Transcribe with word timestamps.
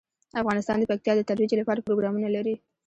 افغانستان 0.41 0.77
د 0.79 0.83
پکتیا 0.91 1.13
د 1.15 1.21
ترویج 1.29 1.51
لپاره 1.61 1.85
پروګرامونه 1.87 2.27
لري. 2.35 2.55